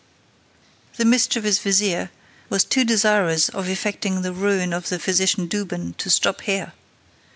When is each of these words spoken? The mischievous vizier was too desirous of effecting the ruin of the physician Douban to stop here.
The 0.97 1.05
mischievous 1.05 1.59
vizier 1.59 2.09
was 2.49 2.63
too 2.63 2.83
desirous 2.83 3.49
of 3.49 3.69
effecting 3.69 4.23
the 4.23 4.33
ruin 4.33 4.73
of 4.73 4.89
the 4.89 4.97
physician 4.97 5.47
Douban 5.47 5.95
to 5.97 6.09
stop 6.09 6.41
here. 6.41 6.73